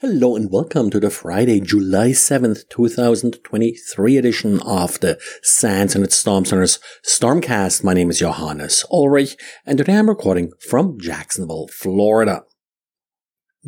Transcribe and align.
Hello 0.00 0.36
and 0.36 0.48
welcome 0.48 0.90
to 0.90 1.00
the 1.00 1.10
Friday, 1.10 1.58
July 1.58 2.10
7th, 2.10 2.68
2023 2.68 4.16
edition 4.16 4.60
of 4.60 5.00
the 5.00 5.18
SANS 5.42 5.96
Internet 5.96 6.12
Storm 6.12 6.44
Center's 6.44 6.78
Stormcast. 7.04 7.82
My 7.82 7.94
name 7.94 8.08
is 8.08 8.20
Johannes 8.20 8.84
Ulrich 8.92 9.36
and 9.66 9.76
today 9.76 9.96
I'm 9.96 10.08
recording 10.08 10.52
from 10.60 11.00
Jacksonville, 11.00 11.66
Florida. 11.66 12.44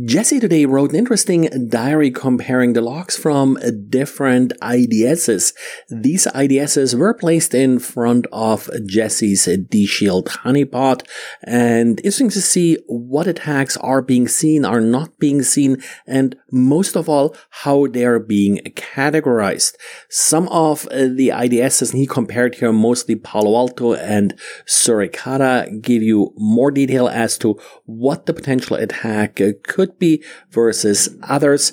Jesse 0.07 0.39
today 0.39 0.67
wrote 0.67 0.91
an 0.91 0.97
interesting 0.97 1.69
diary 1.69 2.13
comparing 2.13 2.75
the 2.75 2.81
logs 2.81 3.17
from 3.17 3.59
different 3.89 4.53
IDSs. 4.63 5.53
These 5.91 6.29
IDSs 6.29 6.97
were 6.97 7.13
placed 7.13 7.55
in 7.55 7.81
front 7.81 8.29
of 8.31 8.71
Jesse's 8.87 9.49
DShield 9.49 10.27
honeypot 10.29 11.05
and 11.43 11.99
interesting 11.99 12.31
to 12.31 12.41
see 12.41 12.79
what 12.87 13.27
attacks 13.27 13.77
are 13.79 14.01
being 14.01 14.29
seen, 14.29 14.65
are 14.65 14.81
not 14.81 15.19
being 15.19 15.43
seen, 15.43 15.83
and 16.07 16.37
most 16.53 16.97
of 16.97 17.09
all, 17.09 17.35
how 17.51 17.89
they're 17.89 18.21
being 18.21 18.59
categorized. 18.77 19.75
Some 20.09 20.47
of 20.51 20.83
the 20.85 21.33
IDSs 21.35 21.95
he 21.95 22.07
compared 22.07 22.55
here, 22.55 22.73
mostly 22.73 23.17
Palo 23.17 23.57
Alto 23.57 23.95
and 23.95 24.39
Suricata, 24.67 25.83
give 25.83 26.01
you 26.01 26.33
more 26.37 26.71
detail 26.71 27.09
as 27.09 27.37
to 27.39 27.59
what 27.87 28.27
the 28.27 28.33
potential 28.33 28.77
attack 28.77 29.41
could 29.65 29.80
could 29.81 29.99
be 29.99 30.23
versus 30.51 31.09
others. 31.23 31.73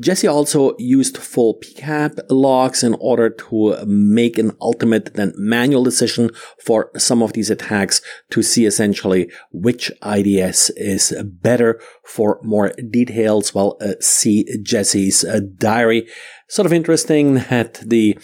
Jesse 0.00 0.26
also 0.26 0.74
used 0.76 1.16
full 1.16 1.60
PCAP 1.60 2.18
logs 2.28 2.82
in 2.82 2.94
order 2.94 3.30
to 3.30 3.76
make 3.86 4.38
an 4.38 4.50
ultimate 4.60 5.14
then 5.14 5.32
manual 5.36 5.84
decision 5.84 6.30
for 6.66 6.90
some 6.96 7.22
of 7.22 7.32
these 7.32 7.48
attacks 7.48 8.00
to 8.30 8.42
see 8.42 8.66
essentially 8.66 9.30
which 9.52 9.92
IDS 10.02 10.70
is 10.70 11.14
better 11.22 11.80
for 12.04 12.40
more 12.42 12.72
details. 12.90 13.54
Well, 13.54 13.76
uh, 13.80 13.94
see 14.00 14.44
Jesse's 14.64 15.22
uh, 15.22 15.42
diary. 15.56 16.08
Sort 16.48 16.66
of 16.66 16.72
interesting 16.72 17.34
that 17.34 17.74
the 17.74 18.18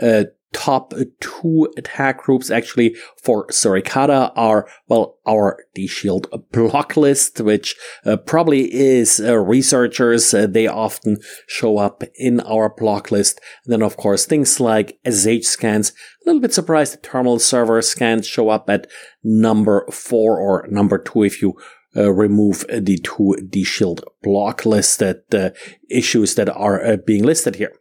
uh, 0.00 0.24
top 0.56 0.94
two 1.20 1.68
attack 1.76 2.22
groups 2.22 2.50
actually 2.50 2.96
for 3.22 3.46
Suricata 3.48 4.32
are, 4.36 4.66
well, 4.88 5.18
our 5.26 5.62
DShield 5.76 6.26
block 6.50 6.96
list, 6.96 7.40
which 7.42 7.76
uh, 8.06 8.16
probably 8.16 8.74
is 8.74 9.20
uh, 9.20 9.36
researchers. 9.36 10.32
Uh, 10.32 10.46
they 10.46 10.66
often 10.66 11.18
show 11.46 11.76
up 11.76 12.02
in 12.14 12.40
our 12.40 12.70
block 12.74 13.10
list. 13.10 13.38
And 13.64 13.72
then, 13.72 13.82
of 13.82 13.98
course, 13.98 14.24
things 14.24 14.58
like 14.58 14.98
SSH 15.06 15.44
scans. 15.46 15.90
A 15.90 15.94
little 16.24 16.40
bit 16.40 16.54
surprised 16.54 16.94
that 16.94 17.02
terminal 17.02 17.38
server 17.38 17.82
scans 17.82 18.26
show 18.26 18.48
up 18.48 18.70
at 18.70 18.86
number 19.22 19.86
four 19.92 20.40
or 20.40 20.66
number 20.70 20.96
two 20.96 21.22
if 21.22 21.42
you 21.42 21.54
uh, 21.94 22.10
remove 22.10 22.64
the 22.72 22.96
two 22.98 23.36
DShield 23.42 24.00
block 24.22 24.64
listed 24.64 25.22
uh, 25.34 25.50
issues 25.90 26.34
that 26.36 26.48
are 26.48 26.82
uh, 26.82 26.96
being 26.96 27.24
listed 27.24 27.56
here. 27.56 27.72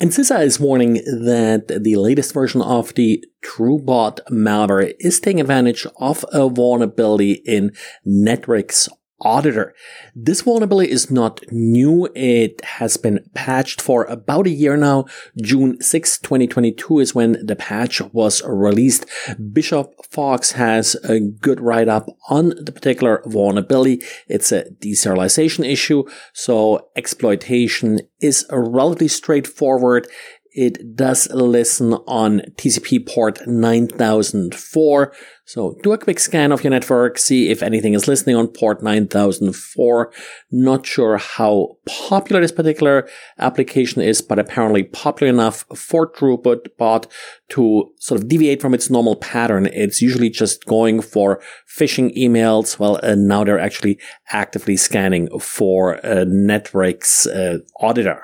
And 0.00 0.10
CISA 0.10 0.44
is 0.44 0.58
warning 0.58 0.94
that 0.94 1.68
the 1.68 1.96
latest 1.96 2.34
version 2.34 2.60
of 2.60 2.92
the 2.94 3.24
TrueBot 3.44 4.20
malware 4.30 4.94
is 4.98 5.20
taking 5.20 5.40
advantage 5.40 5.86
of 5.98 6.24
a 6.32 6.48
vulnerability 6.48 7.42
in 7.44 7.70
Netwrix 8.06 8.88
auditor. 9.24 9.74
This 10.14 10.42
vulnerability 10.42 10.90
is 10.90 11.10
not 11.10 11.40
new. 11.50 12.08
It 12.14 12.62
has 12.64 12.96
been 12.96 13.24
patched 13.34 13.80
for 13.80 14.04
about 14.04 14.46
a 14.46 14.50
year 14.50 14.76
now. 14.76 15.06
June 15.40 15.80
6, 15.80 16.18
2022 16.18 17.00
is 17.00 17.14
when 17.14 17.44
the 17.44 17.56
patch 17.56 18.00
was 18.12 18.42
released. 18.44 19.06
Bishop 19.52 19.92
Fox 20.10 20.52
has 20.52 20.94
a 21.04 21.20
good 21.20 21.60
write 21.60 21.88
up 21.88 22.06
on 22.28 22.50
the 22.60 22.72
particular 22.72 23.22
vulnerability. 23.26 24.02
It's 24.28 24.52
a 24.52 24.64
deserialization 24.80 25.68
issue. 25.68 26.04
So 26.32 26.88
exploitation 26.94 28.00
is 28.20 28.46
relatively 28.50 29.08
straightforward 29.08 30.06
it 30.54 30.94
does 30.94 31.28
listen 31.32 31.94
on 32.06 32.40
TCP 32.56 33.08
port 33.08 33.44
9004. 33.44 35.12
So 35.44 35.76
do 35.82 35.92
a 35.92 35.98
quick 35.98 36.20
scan 36.20 36.52
of 36.52 36.62
your 36.62 36.70
network, 36.70 37.18
see 37.18 37.50
if 37.50 37.62
anything 37.62 37.92
is 37.94 38.06
listening 38.06 38.36
on 38.36 38.46
port 38.46 38.82
9004. 38.82 40.12
Not 40.52 40.86
sure 40.86 41.18
how 41.18 41.76
popular 41.86 42.40
this 42.40 42.52
particular 42.52 43.08
application 43.38 44.00
is, 44.00 44.22
but 44.22 44.38
apparently 44.38 44.84
popular 44.84 45.32
enough 45.32 45.64
for 45.74 46.10
TrueBot 46.10 47.10
to 47.48 47.92
sort 47.98 48.20
of 48.20 48.28
deviate 48.28 48.62
from 48.62 48.74
its 48.74 48.88
normal 48.88 49.16
pattern. 49.16 49.66
It's 49.66 50.00
usually 50.00 50.30
just 50.30 50.64
going 50.66 51.02
for 51.02 51.42
phishing 51.68 52.16
emails. 52.16 52.78
Well, 52.78 52.96
and 52.96 53.26
now 53.26 53.42
they're 53.42 53.58
actually 53.58 53.98
actively 54.30 54.76
scanning 54.76 55.28
for 55.40 55.94
a 55.94 56.24
Netwrix 56.24 57.26
uh, 57.26 57.58
auditor. 57.80 58.22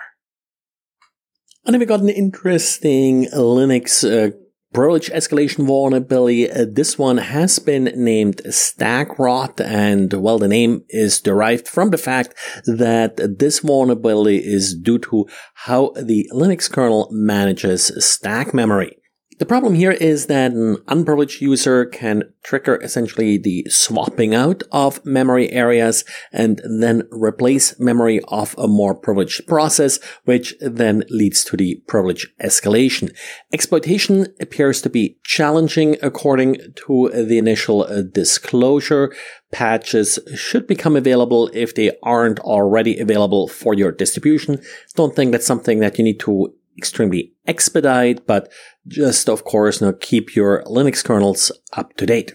And 1.64 1.74
then 1.74 1.80
we 1.80 1.86
got 1.86 2.00
an 2.00 2.08
interesting 2.08 3.26
Linux 3.26 4.04
uh, 4.04 4.34
privilege 4.72 5.10
escalation 5.10 5.66
vulnerability. 5.66 6.50
Uh, 6.50 6.64
this 6.70 6.98
one 6.98 7.18
has 7.18 7.58
been 7.58 7.84
named 7.94 8.40
StackRot, 8.46 9.60
and 9.60 10.12
well, 10.12 10.38
the 10.38 10.48
name 10.48 10.84
is 10.88 11.20
derived 11.20 11.68
from 11.68 11.90
the 11.90 11.98
fact 11.98 12.34
that 12.64 13.16
this 13.38 13.60
vulnerability 13.60 14.38
is 14.38 14.74
due 14.74 14.98
to 15.00 15.26
how 15.54 15.92
the 16.00 16.28
Linux 16.32 16.70
kernel 16.70 17.08
manages 17.10 17.92
stack 18.04 18.54
memory. 18.54 18.96
The 19.40 19.46
problem 19.46 19.74
here 19.74 19.92
is 19.92 20.26
that 20.26 20.52
an 20.52 20.76
unprivileged 20.86 21.40
user 21.40 21.86
can 21.86 22.24
trigger 22.42 22.76
essentially 22.82 23.38
the 23.38 23.64
swapping 23.70 24.34
out 24.34 24.62
of 24.70 25.02
memory 25.02 25.50
areas 25.50 26.04
and 26.30 26.60
then 26.62 27.08
replace 27.10 27.80
memory 27.80 28.20
of 28.28 28.54
a 28.58 28.68
more 28.68 28.94
privileged 28.94 29.46
process, 29.46 29.98
which 30.26 30.54
then 30.60 31.04
leads 31.08 31.42
to 31.44 31.56
the 31.56 31.82
privilege 31.86 32.28
escalation. 32.44 33.16
Exploitation 33.50 34.26
appears 34.40 34.82
to 34.82 34.90
be 34.90 35.16
challenging 35.24 35.96
according 36.02 36.58
to 36.86 37.08
the 37.08 37.38
initial 37.38 37.84
uh, 37.84 38.02
disclosure. 38.02 39.10
Patches 39.52 40.18
should 40.36 40.66
become 40.66 40.96
available 40.96 41.48
if 41.54 41.74
they 41.74 41.92
aren't 42.02 42.40
already 42.40 42.98
available 42.98 43.48
for 43.48 43.72
your 43.72 43.90
distribution. 43.90 44.60
Don't 44.96 45.16
think 45.16 45.32
that's 45.32 45.46
something 45.46 45.78
that 45.80 45.96
you 45.96 46.04
need 46.04 46.20
to 46.20 46.52
extremely 46.76 47.32
expedite, 47.50 48.26
but 48.26 48.50
just 48.86 49.28
of 49.28 49.44
course 49.44 49.80
now 49.80 49.92
keep 50.00 50.34
your 50.34 50.62
Linux 50.64 51.04
kernels 51.04 51.52
up 51.72 51.96
to 51.98 52.06
date. 52.06 52.32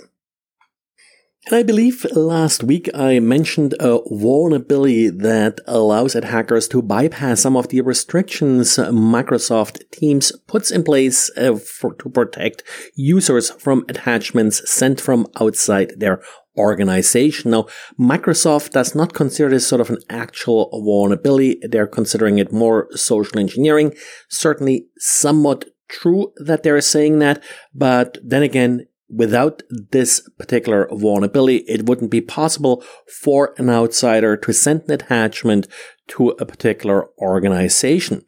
And 1.47 1.55
I 1.57 1.63
believe 1.63 2.07
last 2.15 2.63
week 2.63 2.89
I 2.95 3.19
mentioned 3.19 3.75
a 3.79 3.99
vulnerability 4.09 5.09
that 5.09 5.59
allows 5.67 6.15
attackers 6.15 6.67
to 6.69 6.81
bypass 6.81 7.41
some 7.41 7.55
of 7.55 7.67
the 7.67 7.81
restrictions 7.81 8.77
Microsoft 8.77 9.77
Teams 9.91 10.31
puts 10.47 10.71
in 10.71 10.83
place 10.83 11.29
uh, 11.37 11.55
for, 11.55 11.93
to 11.95 12.09
protect 12.09 12.63
users 12.95 13.51
from 13.51 13.85
attachments 13.87 14.67
sent 14.69 14.99
from 14.99 15.27
outside 15.39 15.93
their 15.97 16.19
organization. 16.57 17.51
Now, 17.51 17.67
Microsoft 17.99 18.71
does 18.71 18.95
not 18.95 19.13
consider 19.13 19.49
this 19.49 19.67
sort 19.67 19.81
of 19.81 19.89
an 19.89 19.99
actual 20.09 20.69
vulnerability. 20.71 21.59
They're 21.61 21.87
considering 21.87 22.39
it 22.39 22.51
more 22.51 22.87
social 22.95 23.39
engineering. 23.39 23.93
Certainly 24.29 24.87
somewhat 24.97 25.65
true 25.87 26.33
that 26.37 26.63
they're 26.63 26.81
saying 26.81 27.19
that, 27.19 27.43
but 27.73 28.17
then 28.23 28.43
again, 28.43 28.87
without 29.09 29.61
this 29.69 30.27
particular 30.37 30.89
vulnerability, 30.91 31.57
it 31.67 31.87
wouldn't 31.87 32.11
be 32.11 32.21
possible 32.21 32.83
for 33.21 33.53
an 33.57 33.69
outsider 33.69 34.35
to 34.35 34.53
send 34.53 34.81
an 34.87 34.91
attachment 34.91 35.67
to 36.07 36.29
a 36.29 36.45
particular 36.45 37.07
organization. 37.19 38.23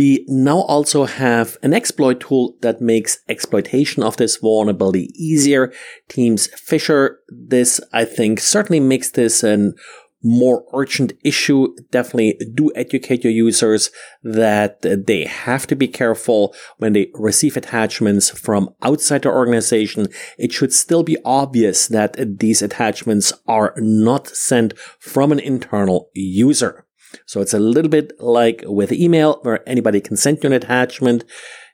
We 0.00 0.24
now 0.28 0.60
also 0.60 1.04
have 1.04 1.58
an 1.62 1.74
exploit 1.74 2.20
tool 2.20 2.56
that 2.62 2.80
makes 2.80 3.18
exploitation 3.28 4.02
of 4.02 4.16
this 4.16 4.36
vulnerability 4.36 5.10
easier. 5.14 5.74
Teams 6.08 6.46
Fisher, 6.58 7.18
this 7.28 7.82
I 7.92 8.06
think 8.06 8.40
certainly 8.40 8.80
makes 8.80 9.10
this 9.10 9.42
an 9.42 9.74
more 10.22 10.64
urgent 10.72 11.12
issue. 11.22 11.76
Definitely 11.90 12.40
do 12.54 12.72
educate 12.74 13.24
your 13.24 13.32
users 13.34 13.90
that 14.22 14.80
they 14.80 15.26
have 15.26 15.66
to 15.66 15.76
be 15.76 15.86
careful 15.86 16.54
when 16.78 16.94
they 16.94 17.10
receive 17.12 17.58
attachments 17.58 18.30
from 18.30 18.70
outside 18.80 19.20
the 19.20 19.30
organization. 19.30 20.06
It 20.38 20.50
should 20.50 20.72
still 20.72 21.02
be 21.02 21.18
obvious 21.26 21.88
that 21.88 22.38
these 22.38 22.62
attachments 22.62 23.34
are 23.46 23.74
not 23.76 24.28
sent 24.28 24.78
from 24.98 25.30
an 25.30 25.40
internal 25.40 26.08
user. 26.14 26.86
So 27.26 27.40
it's 27.40 27.54
a 27.54 27.58
little 27.58 27.90
bit 27.90 28.12
like 28.20 28.62
with 28.66 28.92
email 28.92 29.40
where 29.42 29.68
anybody 29.68 30.00
can 30.00 30.16
send 30.16 30.38
you 30.42 30.48
an 30.48 30.52
attachment. 30.52 31.24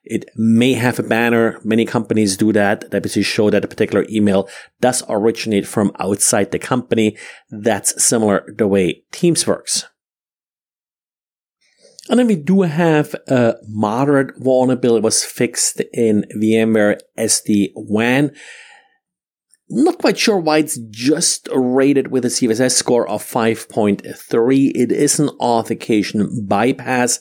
It 0.05 0.31
may 0.37 0.75
have 0.75 0.99
a 0.99 1.03
banner. 1.03 1.61
Many 1.65 1.85
companies 1.85 2.37
do 2.37 2.53
that. 2.53 2.91
That 2.91 3.03
basically 3.03 3.25
show 3.25 3.51
that 3.51 3.65
a 3.65 3.69
particular 3.69 4.07
email 4.09 4.49
does 4.81 5.03
originate 5.09 5.67
from 5.67 5.91
outside 5.99 6.53
the 6.53 6.61
company. 6.61 7.17
That's 7.51 8.03
similar 8.03 8.47
the 8.57 8.69
way 8.69 9.03
Teams 9.11 9.47
works. 9.47 9.85
And 12.09 12.21
then 12.21 12.29
we 12.29 12.37
do 12.37 12.63
have 12.63 13.15
a 13.27 13.57
moderate 13.67 14.39
vulnerability 14.39 15.03
was 15.03 15.25
fixed 15.25 15.83
in 15.93 16.25
VMware 16.37 17.01
SD-WAN. 17.19 18.31
Not 19.69 19.99
quite 19.99 20.19
sure 20.19 20.39
why 20.39 20.59
it's 20.59 20.79
just 20.91 21.49
rated 21.53 22.09
with 22.09 22.25
a 22.25 22.29
CVSS 22.29 22.73
score 22.73 23.09
of 23.09 23.23
5.3. 23.23 24.73
It 24.75 24.93
is 24.93 25.19
an 25.19 25.29
authentication 25.31 26.47
bypass. 26.47 27.21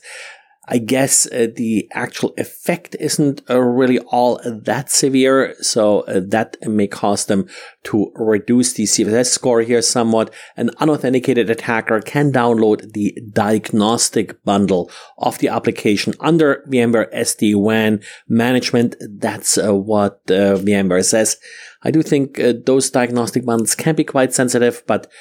I 0.67 0.79
guess 0.79 1.27
uh, 1.27 1.47
the 1.55 1.87
actual 1.93 2.33
effect 2.37 2.95
isn't 2.99 3.41
uh, 3.49 3.59
really 3.59 3.99
all 3.99 4.39
that 4.43 4.91
severe, 4.91 5.55
so 5.61 6.01
uh, 6.01 6.21
that 6.27 6.57
may 6.67 6.87
cause 6.87 7.25
them 7.25 7.47
to 7.83 8.11
reduce 8.15 8.73
the 8.73 8.83
CVSS 8.83 9.27
score 9.27 9.61
here 9.61 9.81
somewhat. 9.81 10.33
An 10.57 10.71
unauthenticated 10.79 11.49
attacker 11.49 12.01
can 12.01 12.31
download 12.31 12.93
the 12.93 13.17
diagnostic 13.31 14.43
bundle 14.43 14.89
of 15.19 15.37
the 15.37 15.49
application 15.49 16.13
under 16.19 16.63
VMware 16.67 17.13
SD-WAN 17.13 18.01
management. 18.27 18.95
That's 18.99 19.57
uh, 19.57 19.75
what 19.75 20.21
uh, 20.29 20.57
VMware 20.57 21.05
says. 21.05 21.37
I 21.83 21.91
do 21.91 22.01
think 22.01 22.39
uh, 22.39 22.53
those 22.65 22.89
diagnostic 22.89 23.45
bundles 23.45 23.75
can 23.75 23.95
be 23.95 24.03
quite 24.03 24.33
sensitive, 24.33 24.83
but 24.87 25.11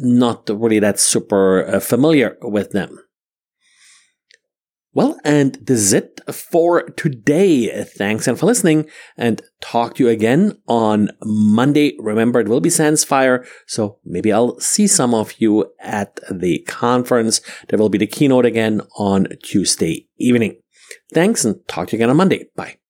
not 0.00 0.50
really 0.50 0.80
that 0.80 0.98
super 0.98 1.78
familiar 1.80 2.36
with 2.42 2.72
them. 2.72 2.98
Well, 4.92 5.20
and 5.24 5.54
this 5.54 5.78
is 5.78 5.92
it 5.92 6.20
for 6.32 6.82
today. 6.82 7.84
Thanks 7.84 8.26
and 8.26 8.36
for 8.36 8.46
listening 8.46 8.90
and 9.16 9.40
talk 9.60 9.94
to 9.94 10.04
you 10.04 10.08
again 10.08 10.58
on 10.66 11.10
Monday. 11.22 11.96
Remember, 12.00 12.40
it 12.40 12.48
will 12.48 12.60
be 12.60 12.70
SANSFIRE, 12.70 13.46
so 13.66 13.98
maybe 14.04 14.32
I'll 14.32 14.58
see 14.58 14.88
some 14.88 15.14
of 15.14 15.34
you 15.38 15.66
at 15.78 16.18
the 16.28 16.58
conference. 16.66 17.40
There 17.68 17.78
will 17.78 17.88
be 17.88 17.98
the 17.98 18.06
keynote 18.08 18.46
again 18.46 18.80
on 18.96 19.28
Tuesday 19.44 20.08
evening. 20.18 20.56
Thanks 21.14 21.44
and 21.44 21.66
talk 21.68 21.88
to 21.88 21.92
you 21.96 21.98
again 21.98 22.10
on 22.10 22.16
Monday. 22.16 22.48
Bye. 22.56 22.76